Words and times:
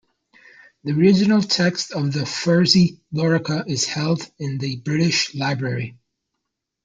The 0.83 0.93
original 0.93 1.43
text 1.43 1.91
of 1.91 2.11
the 2.11 2.21
Fursey 2.21 2.99
Lorica 3.13 3.63
is 3.69 3.85
held 3.85 4.27
in 4.39 4.57
the 4.57 4.77
British 4.77 5.35
Library. 5.35 5.95